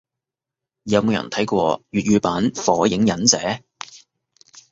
[0.81, 3.37] 有冇人睇過粵語版火影忍者？